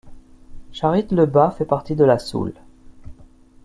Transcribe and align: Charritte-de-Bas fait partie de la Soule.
Charritte-de-Bas 0.71 1.51
fait 1.51 1.65
partie 1.65 1.95
de 1.95 2.03
la 2.03 2.17
Soule. 2.17 2.55